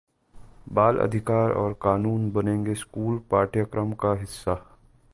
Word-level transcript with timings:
बाल 0.73 0.97
अधिकार 0.97 1.51
और 1.51 1.73
कानून 1.81 2.29
बनेंगे 2.31 2.75
स्कूल 2.75 3.21
पाठयक्रम 3.31 3.93
का 3.93 4.13
हिस्सा 4.13 4.55